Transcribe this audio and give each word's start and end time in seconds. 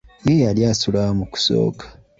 Ye 0.25 0.33
yali 0.45 0.61
asula 0.71 0.99
wa 1.05 1.11
mu 1.19 1.25
kusooka? 1.31 1.85